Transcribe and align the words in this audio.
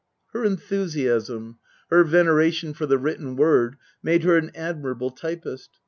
Her 0.33 0.43
enthusiasm, 0.43 1.59
her 1.91 2.03
veneration 2.03 2.73
for 2.73 2.87
the 2.87 2.97
written 2.97 3.35
word 3.35 3.75
made 4.01 4.23
her 4.23 4.35
an 4.35 4.49
admirable 4.55 5.11
typist. 5.11 5.77